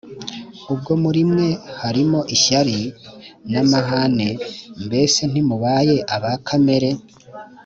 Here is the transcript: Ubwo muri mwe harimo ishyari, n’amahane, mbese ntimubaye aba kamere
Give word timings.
Ubwo 0.73 0.91
muri 1.03 1.21
mwe 1.31 1.47
harimo 1.81 2.19
ishyari, 2.35 2.77
n’amahane, 3.51 4.29
mbese 4.85 5.21
ntimubaye 5.31 5.97
aba 6.15 6.31
kamere 6.47 6.89